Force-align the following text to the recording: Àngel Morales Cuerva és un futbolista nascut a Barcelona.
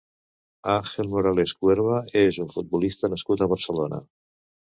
Àngel 0.75 1.09
Morales 1.11 1.53
Cuerva 1.59 1.99
és 2.23 2.41
un 2.45 2.49
futbolista 2.55 3.13
nascut 3.13 3.43
a 3.47 3.51
Barcelona. 3.55 4.01